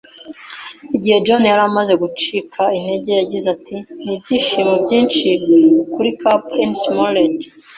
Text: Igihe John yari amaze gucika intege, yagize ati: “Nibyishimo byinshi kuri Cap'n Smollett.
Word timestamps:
Igihe 0.95 1.17
John 1.25 1.43
yari 1.51 1.63
amaze 1.69 1.93
gucika 2.01 2.61
intege, 2.77 3.09
yagize 3.19 3.47
ati: 3.55 3.75
“Nibyishimo 4.03 4.73
byinshi 4.83 5.27
kuri 5.93 6.09
Cap'n 6.21 6.71
Smollett. 6.81 7.39